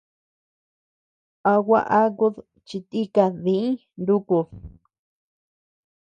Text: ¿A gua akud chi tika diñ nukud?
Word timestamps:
¿A 1.51 1.53
gua 1.65 1.79
akud 2.01 2.35
chi 2.67 2.77
tika 2.89 3.25
diñ 3.43 3.65
nukud? 4.05 4.47